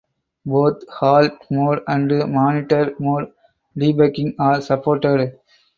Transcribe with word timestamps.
Both 0.47 0.81
"halt 0.99 1.33
mode" 1.51 1.83
and 1.87 2.09
"monitor" 2.33 2.95
mode 2.97 3.31
debugging 3.77 4.33
are 4.39 4.59
supported. 4.59 5.37